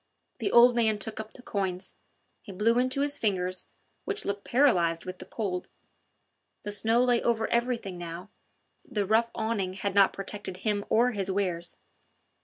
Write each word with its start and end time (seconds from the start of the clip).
The 0.39 0.51
old 0.51 0.75
man 0.75 0.97
took 0.97 1.19
up 1.19 1.33
the 1.33 1.43
coins. 1.43 1.93
He 2.41 2.51
blew 2.51 2.79
into 2.79 3.01
his 3.01 3.19
fingers, 3.19 3.65
which 4.03 4.25
looked 4.25 4.43
paralysed 4.45 5.05
with 5.05 5.19
the 5.19 5.27
cold. 5.27 5.67
The 6.63 6.71
snow 6.71 7.03
lay 7.03 7.21
over 7.21 7.47
everything 7.51 7.99
now; 7.99 8.31
the 8.83 9.05
rough 9.05 9.29
awning 9.35 9.73
had 9.73 9.93
not 9.93 10.11
protected 10.11 10.57
him 10.57 10.85
or 10.89 11.11
his 11.11 11.29
wares. 11.29 11.77